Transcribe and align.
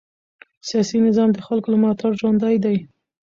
سیاسي 0.67 0.97
نظام 1.07 1.29
د 1.33 1.39
خلکو 1.47 1.67
له 1.73 1.77
ملاتړ 1.81 2.11
ژوندی 2.19 2.55
دی 2.63 2.77